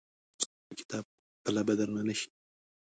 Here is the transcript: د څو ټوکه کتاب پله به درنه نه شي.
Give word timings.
د 0.03 0.03
څو 0.41 0.47
ټوکه 0.67 0.73
کتاب 0.79 1.03
پله 1.43 1.61
به 1.67 1.73
درنه 1.79 2.01
نه 2.07 2.13
شي. 2.19 2.29